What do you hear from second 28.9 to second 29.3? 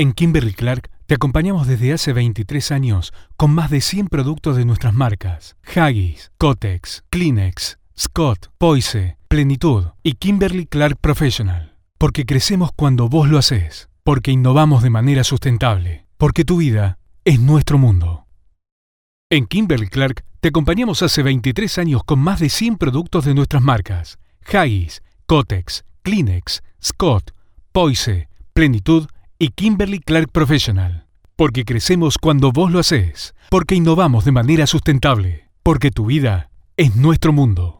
y